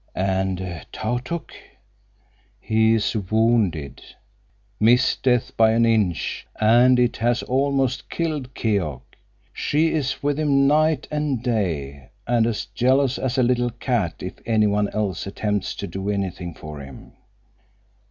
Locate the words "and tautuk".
0.15-1.51